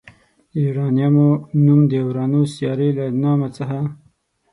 د 0.51 0.53
یوارنیمو 0.65 1.27
نوم 1.65 1.81
د 1.91 1.93
اورانوس 2.05 2.49
سیارې 2.57 2.89
له 2.97 3.05
نامه 3.23 3.47
څخه 3.57 3.79